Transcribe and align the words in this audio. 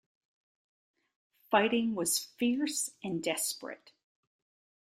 Fighting 1.51 1.93
was 1.93 2.17
fierce 2.17 2.89
and 3.03 3.21
desperate. 3.21 3.91